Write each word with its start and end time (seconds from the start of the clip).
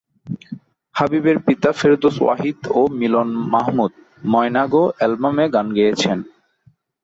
হাবিবের 0.95 1.37
পিতা 1.45 1.69
ফেরদৌস 1.79 2.15
ওয়াহিদ 2.21 2.59
ও 2.71 2.81
মিলন 2.99 3.29
মাহমুদ 3.53 3.91
ময়না 4.23 4.63
গো 4.71 4.83
অ্যালবামে 4.97 5.45
গান 5.55 5.67
গেয়েছেন। 5.77 6.17